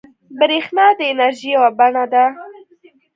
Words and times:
برېښنا 0.39 0.85
د 0.97 0.99
انرژۍ 1.11 1.47
یوه 1.55 1.69
بڼه 1.77 2.03
ده. 2.13 2.25